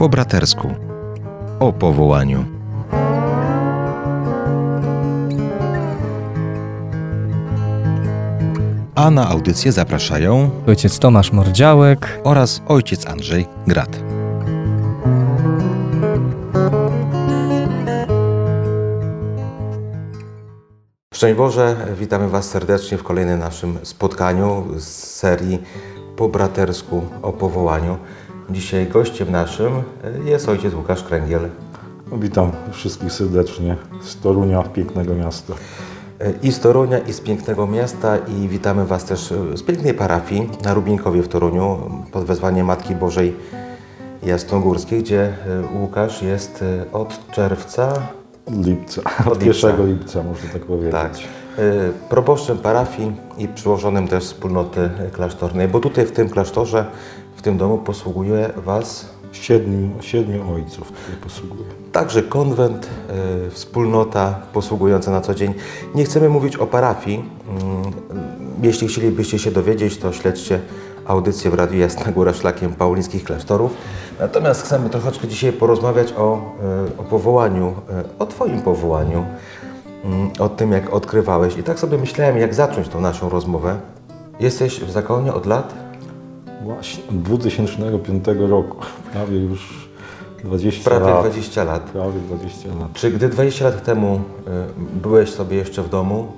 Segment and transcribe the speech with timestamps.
[0.00, 0.68] Po bratersku.
[1.58, 2.44] O powołaniu.
[8.94, 14.00] A na audycję zapraszają ojciec Tomasz Mordziałek oraz ojciec Andrzej Grat.
[21.14, 25.62] Szczęść Boże, witamy Was serdecznie w kolejnym naszym spotkaniu z serii
[26.16, 27.98] Po bratersku o powołaniu.
[28.50, 29.72] Dzisiaj gościem naszym
[30.24, 31.48] jest ojciec Łukasz Kręgiel.
[32.12, 35.54] Witam wszystkich serdecznie z Torunia, pięknego miasta.
[36.42, 40.74] I z Torunia, i z pięknego miasta i witamy Was też z pięknej parafii na
[40.74, 43.36] Rubinkowie w Toruniu pod wezwaniem Matki Bożej
[44.22, 45.32] Jasnogórskiej, gdzie
[45.80, 47.92] Łukasz jest od czerwca
[48.50, 49.68] Lipca, Od od lipca.
[49.68, 50.92] 1 lipca można tak powiedzieć.
[50.92, 51.12] Tak.
[52.08, 56.86] Proboszczem parafii i przełożonym też wspólnoty klasztornej, bo tutaj w tym klasztorze,
[57.40, 60.92] w tym domu posługuje Was Siedmiu, siedmiu ojców
[61.24, 61.68] posługuje.
[61.92, 62.86] także konwent,
[63.46, 65.54] y, wspólnota posługująca na co dzień.
[65.94, 67.24] Nie chcemy mówić o parafii.
[67.48, 67.92] Mm,
[68.62, 70.60] Jeśli chcielibyście się dowiedzieć, to śledźcie
[71.06, 73.74] audycję w Radiu Jasna Góra Szlakiem Paulińskich Klasztorów.
[74.20, 76.40] Natomiast chcemy troszeczkę dzisiaj porozmawiać o,
[76.94, 79.24] y, o powołaniu, y, o Twoim powołaniu,
[80.04, 81.56] mm, o tym, jak odkrywałeś.
[81.56, 83.76] I tak sobie myślałem, jak zacząć tą naszą rozmowę.
[84.40, 85.74] Jesteś w zakonie od lat?
[86.60, 88.76] Właśnie 2005 roku,
[89.12, 89.90] prawie już
[90.44, 91.20] 20 Prawie lat.
[91.20, 91.82] 20 lat.
[91.82, 92.92] Prawie 20 lat.
[92.92, 96.32] Czy gdy 20 lat temu y, byłeś sobie jeszcze w domu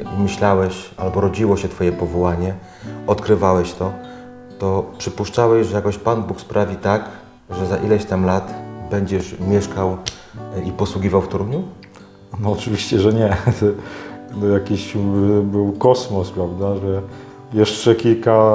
[0.00, 2.54] y, i myślałeś, albo rodziło się Twoje powołanie,
[3.06, 3.92] odkrywałeś to,
[4.58, 7.04] to przypuszczałeś, że jakoś Pan Bóg sprawi tak,
[7.50, 8.54] że za ileś tam lat
[8.90, 9.96] będziesz mieszkał
[10.56, 11.62] y, i posługiwał w Toruniu?
[12.40, 13.36] No oczywiście, że nie.
[14.40, 14.98] To, jakiś y,
[15.42, 17.02] był kosmos, prawda, że
[17.54, 18.54] jeszcze kilka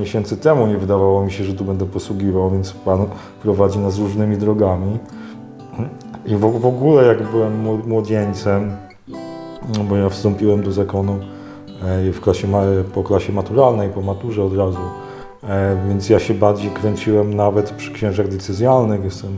[0.00, 3.06] miesięcy temu nie wydawało mi się, że tu będę posługiwał, więc Pan
[3.42, 4.98] prowadzi nas różnymi drogami.
[6.26, 8.76] I w, w ogóle jak byłem mło- młodzieńcem,
[9.78, 11.18] no bo ja wstąpiłem do zakonu
[11.82, 12.48] e, w klasie,
[12.94, 14.78] po klasie maturalnej, po maturze od razu,
[15.48, 19.04] e, więc ja się bardziej kręciłem nawet przy księżach decyzjalnych.
[19.04, 19.36] Jestem,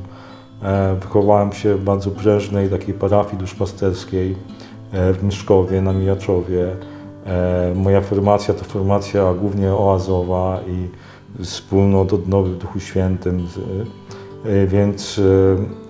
[0.63, 4.37] e, wychowałem się w bardzo prężnej takiej parafii duszpasterskiej
[4.93, 6.77] w Miszkowie, na Mijaczowie.
[7.31, 10.89] E, Moja formacja to formacja głównie oazowa i
[11.45, 13.47] wspólnot odnowy w Duchu Świętym.
[14.47, 15.21] E, Więc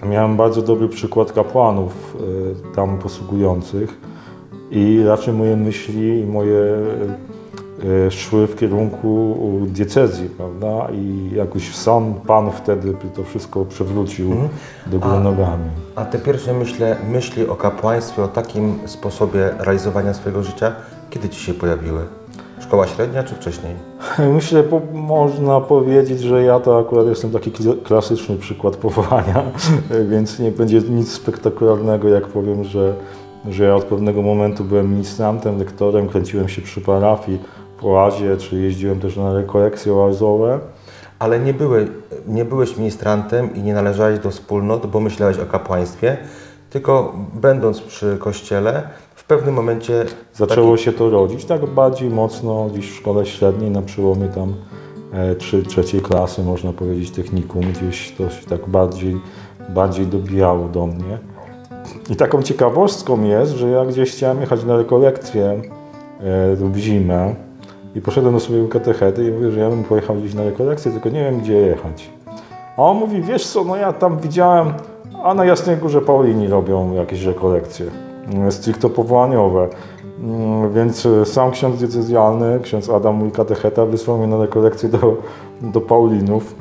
[0.02, 2.16] e, miałem bardzo dobry przykład kapłanów
[2.74, 4.00] tam posługujących
[4.70, 6.76] i raczej moje myśli i moje
[8.10, 9.36] szły w kierunku
[9.66, 10.88] diecezji, prawda?
[10.92, 14.34] I jakoś sam Pan wtedy to wszystko przewrócił
[14.86, 15.70] do góry nogami.
[15.96, 20.72] A te pierwsze myśle, myśli o kapłaństwie, o takim sposobie realizowania swojego życia,
[21.10, 22.00] kiedy Ci się pojawiły?
[22.60, 23.75] Szkoła średnia czy wcześniej?
[24.34, 29.43] Myślę, po, można powiedzieć, że ja to akurat jestem taki kla- klasyczny przykład powołania,
[30.10, 32.94] więc nie będzie nic spektakularnego, jak powiem, że,
[33.48, 37.38] że ja od pewnego momentu byłem ministrantem, lektorem, kręciłem się przy parafii
[37.81, 40.59] w oazie, czy jeździłem też na rekolekcje oazowe.
[41.19, 41.88] Ale nie, były,
[42.27, 46.16] nie byłeś ministrantem i nie należałeś do wspólnot, bo myślałeś o kapłaństwie,
[46.70, 48.82] tylko będąc przy kościele,
[49.14, 50.04] w pewnym momencie
[50.34, 54.54] Zaczęło taki- się to rodzić tak bardziej mocno gdzieś w szkole średniej, na przełomie tam
[55.12, 59.20] e, trzy, trzeciej klasy, można powiedzieć, technikum, gdzieś to się tak bardziej,
[59.69, 61.19] bardziej dobijało do mnie.
[62.10, 65.60] I taką ciekawostką jest, że ja gdzieś chciałem jechać na rekolekcję e,
[66.56, 67.34] w zimę
[67.94, 71.09] i poszedłem do swojego katechety i mówię, że ja bym pojechał gdzieś na rekolekcję, tylko
[71.09, 72.10] nie wiem gdzie jechać.
[72.76, 74.72] A on mówi, wiesz co, no ja tam widziałem,
[75.22, 77.86] a na Jasnej Górze Paulini robią jakieś rekolekcje,
[78.32, 79.69] mm, stricte powołaniowe.
[80.22, 85.16] Mm, Więc e, sam ksiądz diecezjalny, ksiądz Adam, mój katecheta, wysłał mnie na rekolekcję do,
[85.60, 86.54] do Paulinów.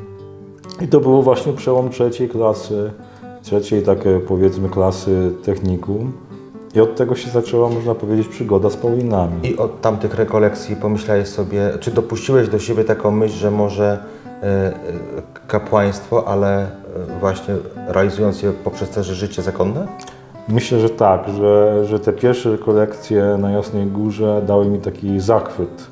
[0.82, 2.92] I to było właśnie przełom trzeciej klasy,
[3.42, 6.12] trzeciej takie powiedzmy klasy technikum.
[6.76, 9.34] I od tego się zaczęła, można powiedzieć, przygoda z Paulinami.
[9.44, 14.04] I od tamtych rekolekcji pomyślałeś sobie, czy dopuściłeś do siebie taką myśl, że może
[14.44, 14.74] e,
[15.48, 16.68] kapłaństwo, ale
[17.20, 17.56] właśnie
[17.88, 19.88] realizując je poprzez też życie zakonne?
[20.50, 25.88] Myślę, że tak, że, że te pierwsze rekolekcje na Jasnej Górze dały mi taki zachwyt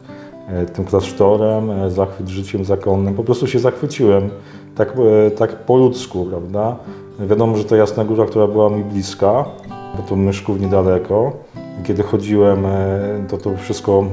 [0.50, 3.16] e, tym klasztorem, e, zachwyt życiem zakonnym.
[3.16, 4.30] Po prostu się zachwyciłem
[4.76, 4.94] tak,
[5.28, 6.76] e, tak po ludzku, prawda?
[7.20, 9.46] Wiadomo, że to Jasna Góra, która była mi bliska,
[9.98, 11.32] bo to Myszków niedaleko.
[11.84, 12.66] Kiedy chodziłem,
[13.28, 14.06] to to wszystko,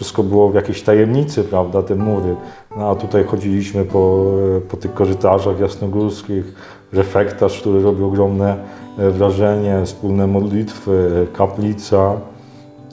[0.00, 2.36] wszystko było w jakiejś tajemnicy, prawda, te mury.
[2.76, 4.24] No, a tutaj chodziliśmy po,
[4.68, 6.44] po tych korytarzach jasnogórskich,
[6.92, 8.56] refektarz, który robił ogromne
[8.98, 12.16] e, wrażenie, wspólne modlitwy, kaplica.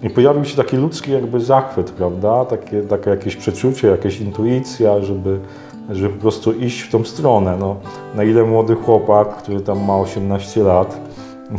[0.03, 2.45] I pojawił się taki ludzki jakby zachwyt, prawda?
[2.45, 5.39] Takie, takie jakieś przeczucie, jakaś intuicja, żeby,
[5.89, 7.57] żeby po prostu iść w tą stronę.
[7.59, 7.75] No,
[8.15, 10.99] na ile młody chłopak, który tam ma 18 lat,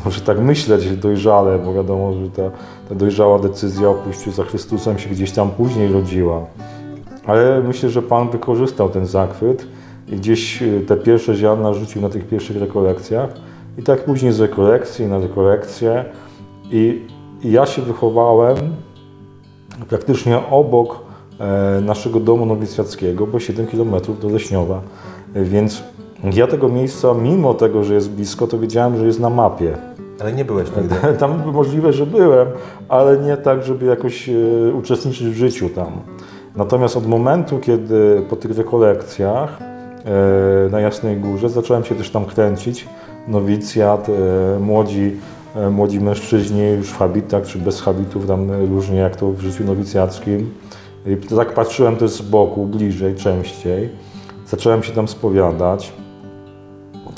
[0.04, 2.50] może tak myśleć dojrzale, bo wiadomo, że ta,
[2.88, 6.46] ta dojrzała decyzja o pójściu za Chrystusem się gdzieś tam później rodziła.
[7.26, 9.66] Ale myślę, że Pan wykorzystał ten zachwyt
[10.08, 13.30] i gdzieś y, te pierwsze ziarna rzucił na tych pierwszych rekolekcjach.
[13.78, 16.04] I tak później z rekolekcji na rekolekcję.
[16.70, 17.06] I,
[17.42, 18.56] I ja się wychowałem
[19.88, 21.00] praktycznie obok
[21.40, 24.82] e, naszego domu nowicjackiego, bo 7 km do Leśniowa.
[25.34, 25.82] E, Więc
[26.24, 29.76] ja tego miejsca, mimo tego, że jest blisko, to wiedziałem, że jest na mapie.
[30.20, 30.94] Ale nie byłeś nigdy.
[31.20, 32.48] Tam możliwe, że byłem,
[32.88, 34.32] ale nie tak, żeby jakoś e,
[34.78, 35.92] uczestniczyć w życiu tam.
[36.56, 42.24] Natomiast od momentu, kiedy po tych rekolekcjach e, na Jasnej Górze zacząłem się też tam
[42.24, 42.88] kręcić,
[43.28, 45.16] nowicjat, e, młodzi,
[45.70, 50.54] młodzi mężczyźni już w habitach czy bez habitów, tam różnie jak to w życiu nowicjackim.
[51.06, 53.88] I tak patrzyłem też z boku, bliżej, częściej.
[54.46, 55.92] Zacząłem się tam spowiadać.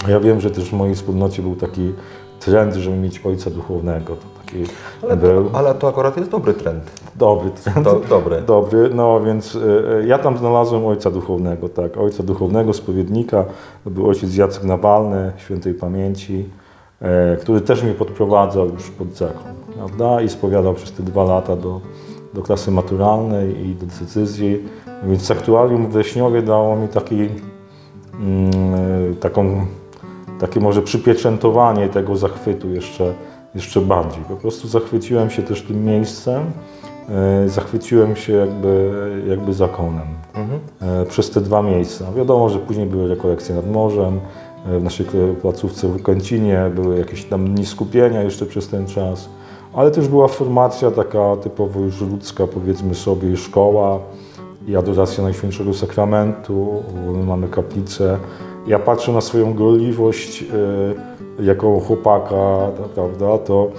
[0.08, 1.92] Ja wiem, że też w mojej wspólnocie był taki
[2.40, 4.16] trend, żeby mieć ojca duchownego.
[4.16, 4.64] To taki
[5.02, 6.90] Ale był to, ale to akurat jest dobry trend.
[7.16, 7.84] dobry trend.
[7.84, 8.42] Do, dobry.
[8.42, 13.44] Dobry, no więc e, ja tam znalazłem ojca duchownego, tak, ojca duchownego, spowiednika,
[13.84, 16.48] to był ojciec Jacek Nawalny, świętej pamięci,
[17.00, 21.56] e, który też mnie podprowadzał już pod zakon, prawda, i spowiadał przez te dwa lata
[21.56, 21.80] do,
[22.34, 24.68] do klasy maturalnej i do decyzji,
[25.04, 27.28] więc aktualium w Leśniowie dało mi taki, e,
[29.20, 29.66] taką,
[30.40, 33.14] takie może przypieczętowanie tego zachwytu jeszcze,
[33.54, 34.24] jeszcze bardziej.
[34.24, 36.42] Po prostu zachwyciłem się też tym miejscem,
[37.08, 38.92] e, zachwyciłem się jakby,
[39.28, 40.60] jakby zakonem Mhm.
[41.02, 42.12] e, przez te dwa miejsca.
[42.12, 44.20] Wiadomo, że później były rekolekcje nad morzem,
[44.66, 45.06] e, w naszej
[45.42, 49.28] placówce w Kęcinie, były jakieś tam dni skupienia jeszcze przez ten czas,
[49.74, 53.98] ale też była formacja taka typowo już ludzka, powiedzmy sobie, szkoła,
[54.68, 56.82] i adoracja Najświętszego Sakramentu,
[57.26, 58.18] mamy kaplicę.
[58.70, 60.44] Ja patrzę na swoją gorliwość
[61.38, 63.70] e, jako chłopaka, prawda, to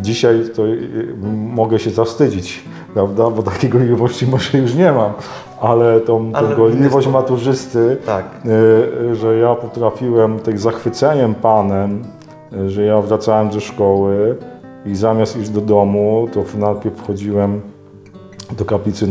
[0.00, 0.76] dzisiaj to e,
[1.54, 5.12] mogę się zawstydzić, prawda, bo takiej gorliwości może już nie mam,
[5.60, 7.12] ale tą, Ale gorliwość sposób.
[7.12, 8.24] maturzysty, Tak.
[9.10, 12.02] e, że ja potrafiłem tak zachwyceniem Panem,
[12.66, 14.36] że ja wracałem ze szkoły
[14.86, 17.60] i zamiast iść do domu, to najpierw wchodziłem
[18.58, 19.06] do kaplicy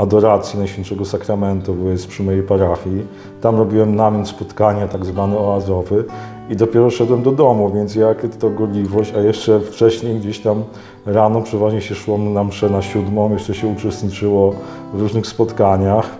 [0.00, 3.06] adoracji Najświętszego Sakramentu, bo jest przy mojej parafii.
[3.40, 6.04] Tam robiłem namiot spotkania, tak zwany oazowy
[6.50, 10.64] i dopiero szedłem do domu, więc jak to gorliwość, a jeszcze wcześniej gdzieś tam
[11.06, 14.54] rano przeważnie się szło na mszę na siódmą, jeszcze się uczestniczyło
[14.94, 16.10] w różnych spotkaniach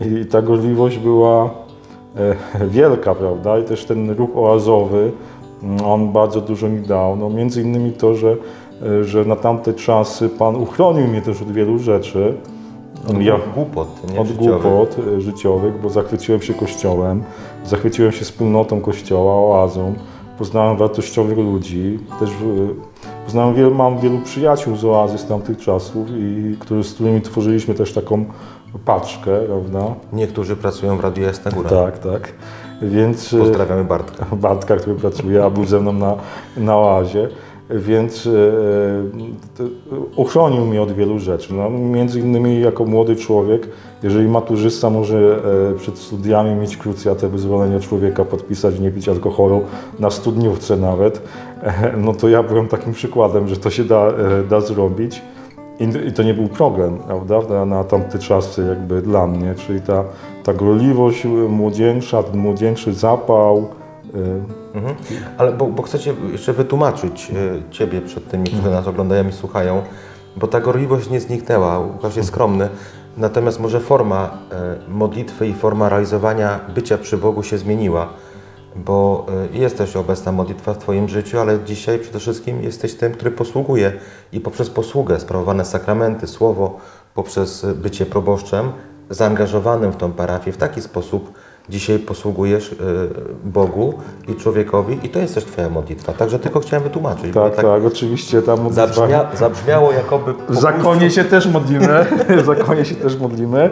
[0.00, 1.50] i ta gorliwość była
[2.16, 3.58] e, wielka, prawda?
[3.58, 5.12] I też ten ruch oazowy,
[5.62, 7.16] mm, on bardzo dużo mi dał.
[7.16, 8.36] No, między innymi to, że,
[8.82, 12.34] e, że na tamte czasy Pan uchronił mnie też od wielu rzeczy.
[13.20, 14.20] Ja, Głupot, nie?
[14.20, 14.62] od Życiowych.
[14.62, 17.22] głupot e, życiowych, bo zachwyciłem się Kościołem,
[17.64, 19.94] zachwyciłem się wspólnotą Kościoła, oazą,
[20.38, 22.34] poznałem wartościowych ludzi, też e,
[23.24, 27.74] poznałem wielu, mam wielu przyjaciół z oazy z tamtych czasów, i, którzy, z którymi tworzyliśmy
[27.74, 28.24] też taką
[28.84, 29.94] paczkę, prawda?
[30.12, 31.70] Niektórzy pracują w Radiu Jasna Góra.
[31.70, 32.32] Tak, tak.
[32.82, 34.26] Więc e, Pozdrawiamy Bartka.
[34.36, 36.14] Bartka, który pracuje, a był ze mną na,
[36.56, 37.28] na oazie.
[37.74, 38.30] Więc e,
[40.16, 41.54] uchronił mnie od wielu rzeczy.
[41.54, 43.68] No, między innymi jako młody człowiek,
[44.02, 49.62] jeżeli maturzysta może e, przed studiami mieć krucjatę wyzwolenia człowieka, podpisać nie pić alkoholu
[49.98, 51.22] na studniówce nawet,
[51.62, 54.12] e, no to ja byłem takim przykładem, że to się da,
[54.50, 55.22] da zrobić.
[56.08, 60.04] I, to nie był problem, prawda, na, tamte czasy jakby dla mnie, czyli ta,
[60.44, 63.68] ta gorliwość młodzieńcza, ten młodzieńczy zapał,
[64.74, 64.94] Mhm.
[65.38, 69.82] Ale bo, bo chcecie jeszcze wytłumaczyć e, Ciebie przed tymi, którzy nas oglądają i słuchają,
[70.36, 72.68] bo ta gorliwość nie zniknęła, Łukasz jest skromny,
[73.16, 78.08] natomiast może forma e, modlitwy i forma realizowania bycia przy Bogu się zmieniła,
[78.76, 83.30] bo jest też obecna modlitwa w Twoim życiu, ale dzisiaj przede wszystkim jesteś tym, który
[83.30, 83.92] posługuje
[84.32, 86.78] i poprzez posługę, sprawowane sakramenty, słowo,
[87.14, 88.72] poprzez bycie proboszczem,
[89.10, 91.32] zaangażowanym w tą parafię w taki sposób,
[91.70, 92.76] dzisiaj posługujesz y,
[93.44, 93.94] Bogu
[94.28, 96.12] i człowiekowi i to jest też Twoja modlitwa.
[96.12, 97.32] Także tylko chciałem wytłumaczyć.
[97.32, 98.86] bo Tak, tak, oczywiście ta modlitwa...
[98.86, 100.34] Zabrzmia, zabrzmiało jakoby...
[100.48, 102.06] W zakonie się też modlimy,
[102.42, 103.70] w zakonie się też modlimy.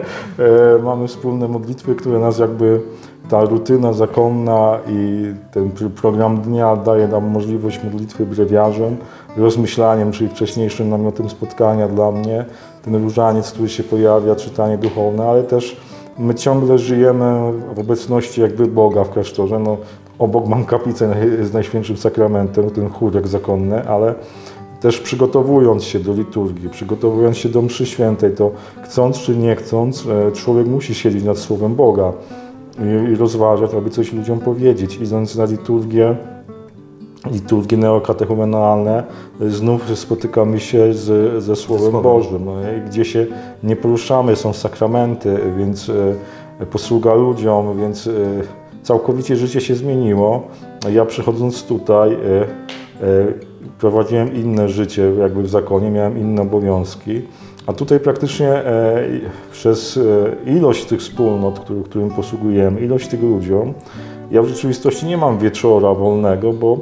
[0.79, 2.81] E, mamy wspólne modlitwy, które nas jakby,
[3.29, 8.97] ta rutyna zakonna i ten pr- program dnia daje nam możliwość modlitwy brewiarzem,
[9.37, 12.45] rozmyślaniem, czyli wcześniejszym namiotem spotkania dla mnie,
[12.85, 15.77] ten różaniec, który się pojawia, czytanie duchowne, ale też
[16.19, 19.59] my ciągle żyjemy w obecności jakby Boga w klasztorze.
[19.59, 19.77] No,
[20.19, 24.15] obok mam kaplicę z Najświętszym Sakramentem, ten chórek zakonny, ale
[24.81, 28.51] też przygotowując się do liturgii, przygotowując się do mszy świętej, to
[28.83, 32.13] chcąc czy nie chcąc, e, człowiek musi siedzieć nad Słowem Boga
[32.79, 34.95] i, i rozważać, aby coś ludziom powiedzieć.
[35.01, 36.15] Idąc na liturgię,
[37.25, 39.03] liturgie neokatechumenalne,
[39.47, 42.01] znów spotykamy się z, ze Słowem Słowem.
[42.01, 43.25] Bożym, no i gdzie się
[43.63, 45.89] nie poruszamy, są sakramenty, więc
[46.59, 48.11] e, posługa ludziom, więc e,
[48.83, 50.47] całkowicie życie się zmieniło.
[50.91, 52.17] Ja przychodząc tutaj e,
[53.79, 57.21] prowadziłem inne życie jakby w zakonie, miałem inne obowiązki,
[57.67, 58.63] a tutaj praktycznie
[59.51, 59.99] przez
[60.45, 63.73] ilość tych wspólnot, który, którym posługujemy, ilość tych ludziom,
[64.31, 66.77] ja w rzeczywistości nie mam wieczora wolnego, bo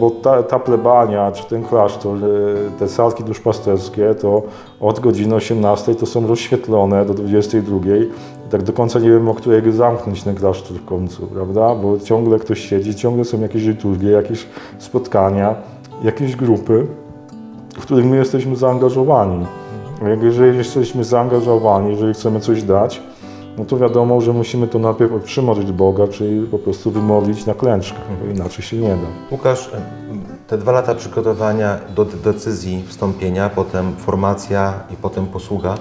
[0.00, 4.42] Bo ta, ta plebania, czy ten klasztor, e, te salki duszpasterskie, to
[4.80, 7.96] od godziny 18 to są rozświetlone do 22.
[7.96, 8.08] I
[8.50, 11.74] tak do końca nie wiem, o której zamknąć ten klasztor w końcu, prawda?
[11.74, 14.46] Bo ciągle ktoś siedzi, ciągle są jakieś liturgie, jakieś
[14.78, 15.54] spotkania,
[16.04, 16.86] jakieś grupy,
[17.74, 19.46] w których my jesteśmy zaangażowani.
[20.08, 23.02] Jak Jeżeli jesteśmy zaangażowani, jeżeli chcemy coś dać,
[23.58, 27.54] no to wiadomo, że musimy to najpierw otrzymać od Boga, czyli po prostu wymodlić na
[27.54, 29.06] klęczkę, bo inaczej się nie da.
[29.30, 29.70] Łukasz,
[30.46, 35.74] te dwa lata przygotowania do de- decyzji wstąpienia, potem formacja i potem posługa,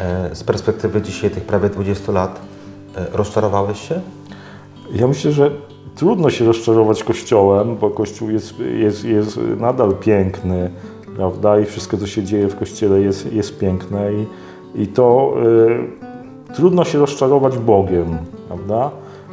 [0.00, 2.40] e, z perspektywy dzisiaj tych prawie 20 lat,
[2.96, 4.00] e, rozczarowałeś się?
[4.92, 5.50] Ja myślę, że
[5.96, 10.70] trudno się rozczarować Kościołem, bo Kościół jest, jest, jest nadal piękny,
[11.16, 11.60] prawda?
[11.60, 14.26] I wszystko, co się dzieje w Kościele jest, jest piękne i,
[14.82, 15.97] i to y,
[16.54, 18.90] trudno się rozczarować Bogiem, prawda?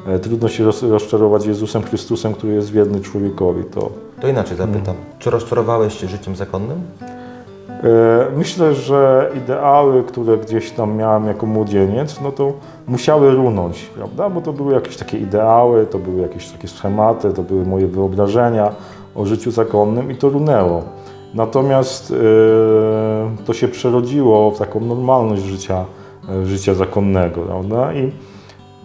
[0.07, 3.63] E, Trudno się roz, rozczarować Jezusem Chrystusem, który jest wierny człowiekowi.
[3.63, 3.89] To,
[4.21, 4.95] To inaczej zapytam.
[5.19, 6.81] Czy rozczarowałeś się życiem zakonnym?
[7.69, 12.53] E, Myślę, że ideały, które gdzieś tam miałem jako młodzieniec, no to
[12.87, 14.29] musiały runąć, prawda?
[14.29, 18.71] Bo to były jakieś takie ideały, to były jakieś takie schematy, to były moje wyobrażenia
[19.15, 20.81] o życiu zakonnym i to runęło.
[21.33, 22.15] Natomiast e,
[23.45, 25.85] to się przerodziło w taką normalność życia,
[26.45, 27.93] życia zakonnego, prawda?
[27.93, 28.11] I,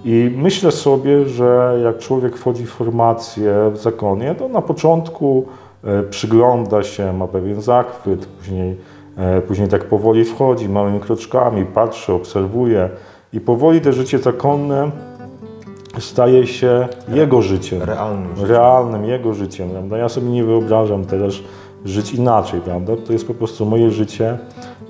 [0.05, 5.47] i myślę sobie, że jak człowiek wchodzi w formację w zakonie, to na początku
[5.85, 8.77] e, przygląda się, ma pewien zachwyt, później,
[9.17, 12.89] e, później tak powoli wchodzi małymi kroczkami, patrzy, obserwuje
[13.33, 14.91] i powoli to życie zakonne
[15.99, 18.51] staje się jego życiem Realnym życiem.
[18.51, 19.99] realnym jego życiem, prawda?
[19.99, 21.35] Ja sobie nie wyobrażam teraz
[21.85, 22.93] żyć inaczej, prawda?
[23.07, 24.39] To jest po prostu moje życie,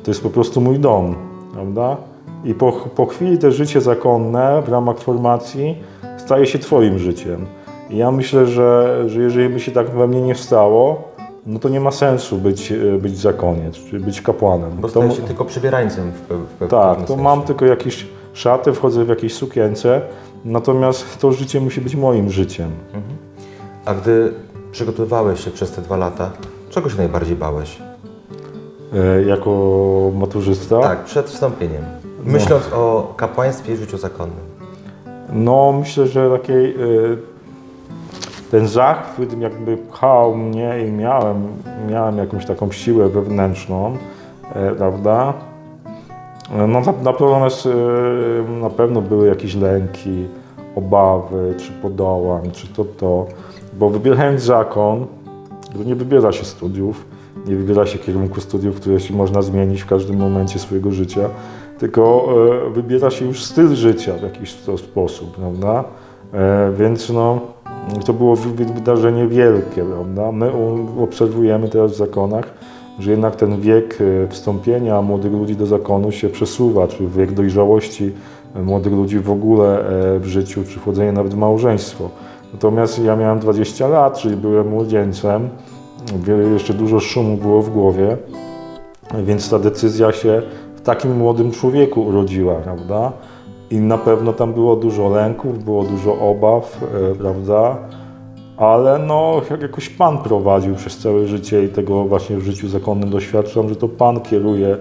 [0.04, 1.14] to jest po prostu mój dom,
[1.54, 1.96] prawda?
[2.44, 5.78] I po, po chwili to życie zakonne w ramach formacji
[6.18, 7.46] staje się twoim życiem.
[7.90, 11.02] I ja myślę, że, że jeżeli by się tak we mnie nie stało,
[11.46, 14.70] no to nie ma sensu być, e, być w zakonie, czy być kapłanem.
[14.76, 17.22] Bo To stajesz mu- się tylko przybierańcem w, pe- w pewnym tak, to sensie.
[17.22, 20.00] mam tylko jakieś szaty, wchodzę w jakieś sukience,
[20.44, 22.70] natomiast to życie musi być moim życiem.
[23.84, 24.32] A gdy
[24.72, 26.30] przygotowywałeś się przez te dwa lata,
[26.70, 27.78] czego się najbardziej bałeś?
[29.18, 29.50] E, Jako
[30.14, 30.80] maturzysta?
[30.80, 31.82] Tak, przed wstąpieniem.
[32.24, 34.50] Myśląc o kapłaństwie i życiu zakonnym.
[35.32, 37.16] No, myślę, że takiej, y,
[38.50, 41.46] ten zachwyt jakby pchał mnie i miałem,
[41.90, 43.96] miałem jakąś taką siłę wewnętrzną,
[44.54, 45.32] e, prawda?
[46.56, 47.70] No, na- natomiast y,
[48.60, 50.26] na pewno były jakieś lęki,
[50.76, 53.26] obawy, czy podołam, czy to to,
[53.78, 55.06] bo wybierając zakon,
[55.72, 57.04] to nie wybiera się studiów,
[57.46, 61.20] nie wybiera się kierunku studiów, które się można zmienić w każdym momencie swojego życia,
[61.80, 62.28] tylko
[62.66, 65.84] e, wybiera się już styl życia w jakiś sposób, prawda?
[66.34, 67.40] E, więc no,
[68.06, 70.32] to było wy- wy- wydarzenie wielkie, prawda?
[70.32, 70.50] My
[71.02, 72.54] obserwujemy teraz w zakonach,
[72.98, 78.12] że jednak ten wiek e, wstąpienia młodych ludzi do zakonu się przesuwa, czy wiek dojrzałości
[78.64, 79.84] młodych ludzi w ogóle
[80.20, 82.08] w życiu, czy wchodzenie nawet w małżeństwo.
[82.52, 85.48] Natomiast ja miałem 20 lat, czyli byłem młodzieńcem,
[86.52, 88.16] jeszcze dużo szumu było w głowie,
[89.24, 90.42] więc ta decyzja się
[90.94, 93.12] takim młodym człowieku urodziła, prawda?
[93.70, 96.80] I na pewno tam było dużo lęków, było dużo obaw,
[97.12, 97.76] e, prawda?
[98.56, 103.10] Ale no, jak jakoś Pan prowadził przez całe życie i tego właśnie w życiu zakonnym
[103.10, 104.76] doświadczam, że to Pan kieruje,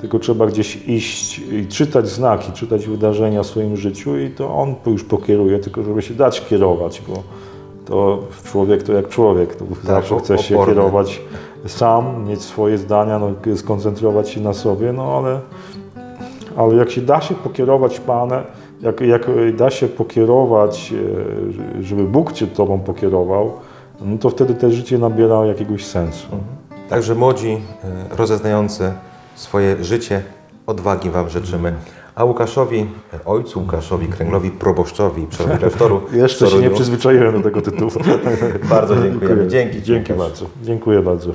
[0.00, 4.74] tylko trzeba gdzieś iść i czytać znaki, czytać wydarzenia w swoim życiu i to On
[4.86, 7.22] już pokieruje, tylko żeby się dać kierować, bo
[7.84, 10.74] to człowiek to jak człowiek, to zawsze chce się oporny.
[10.74, 11.20] kierować
[11.66, 15.40] sam, mieć swoje zdania, no, skoncentrować się na sobie, no ale,
[16.56, 18.44] ale jak się da się pokierować Panem,
[18.80, 20.94] jak, jak da się pokierować,
[21.78, 23.52] e, żeby Bóg Cię Tobą pokierował,
[24.00, 26.26] no to wtedy te życie nabiera jakiegoś sensu.
[26.88, 27.60] Także młodzi,
[28.12, 28.92] e, rozeznający
[29.34, 30.22] swoje życie,
[30.66, 31.74] odwagi Wam życzymy.
[32.14, 32.86] A Łukaszowi,
[33.24, 37.90] ojcu Łukaszowi Kręglowi, proboszczowi, w Jeszcze się nie przyzwyczaiłem do tego tytułu.
[38.70, 39.48] Bardzo dziękujemy.
[39.48, 39.82] Dzięki.
[39.82, 40.28] Dzięki Łukasz.
[40.28, 40.46] bardzo.
[40.62, 41.30] Dziękuję bardzo.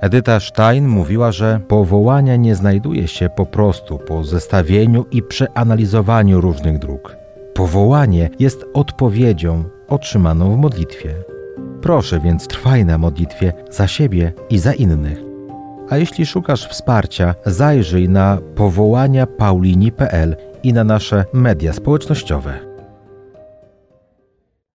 [0.00, 6.78] Edyta Stein mówiła, że powołania nie znajduje się po prostu po zestawieniu i przeanalizowaniu różnych
[6.78, 7.16] dróg.
[7.54, 11.14] Powołanie jest odpowiedzią otrzymaną w modlitwie.
[11.82, 15.29] Proszę więc trwaj na modlitwie za siebie i za innych.
[15.90, 22.69] A jeśli szukasz wsparcia, zajrzyj na powołania paulini.pl i na nasze media społecznościowe.